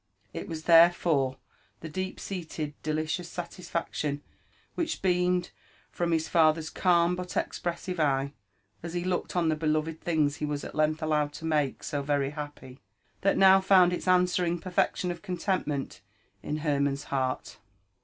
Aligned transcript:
It 0.33 0.47
was 0.47 0.63
therefore 0.63 1.37
the 1.81 1.87
deep 1.87 2.19
seated, 2.19 2.73
delicious 2.81 3.29
satisfaction 3.29 4.23
which 4.73 5.03
beam' 5.03 5.37
ed 5.41 5.49
from 5.91 6.11
his 6.11 6.27
father's 6.27 6.71
calm 6.71 7.15
but 7.15 7.37
expressive 7.37 7.99
eye 7.99 8.33
as 8.81 8.95
he 8.95 9.03
looked 9.03 9.35
on 9.35 9.49
the 9.49 9.55
beloved 9.55 10.03
beings 10.03 10.37
he 10.37 10.45
was 10.47 10.63
at 10.63 10.73
length 10.73 11.03
allowed 11.03 11.33
to 11.33 11.45
make 11.45 11.83
so 11.83 12.01
very 12.01 12.31
happy, 12.31 12.79
that 13.21 13.37
now 13.37 13.61
found 13.61 13.93
its 13.93 14.07
answering 14.07 14.57
perfection 14.57 15.11
of 15.11 15.21
contentment 15.21 16.01
in 16.41 16.57
Hermann's 16.65 17.03
heart. 17.13 17.59